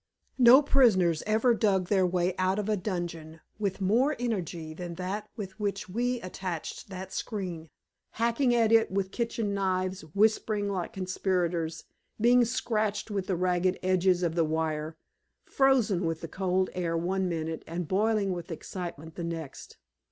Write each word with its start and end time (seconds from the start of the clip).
No 0.39 0.63
prisoners 0.63 1.21
ever 1.27 1.53
dug 1.53 1.87
their 1.87 2.07
way 2.07 2.33
out 2.39 2.57
of 2.57 2.67
a 2.67 2.75
dungeon 2.75 3.39
with 3.59 3.79
more 3.79 4.15
energy 4.17 4.73
than 4.73 4.95
that 4.95 5.29
with 5.37 5.59
which 5.59 5.87
we 5.87 6.19
attached 6.21 6.89
that 6.89 7.13
screen, 7.13 7.69
hacking 8.13 8.55
at 8.55 8.71
it 8.71 8.89
with 8.89 9.11
kitchen 9.11 9.53
knives, 9.53 10.01
whispering 10.15 10.67
like 10.71 10.91
conspirators, 10.93 11.83
being 12.19 12.45
scratched 12.45 13.11
with 13.11 13.27
the 13.27 13.35
ragged 13.35 13.77
edges 13.83 14.23
of 14.23 14.33
the 14.33 14.43
wire, 14.43 14.97
frozen 15.45 16.03
with 16.07 16.21
the 16.21 16.27
cold 16.27 16.71
air 16.73 16.97
one 16.97 17.29
minute 17.29 17.61
and 17.67 17.87
boiling 17.87 18.31
with 18.31 18.49
excitement 18.49 19.13
the 19.13 19.23
next. 19.23 19.77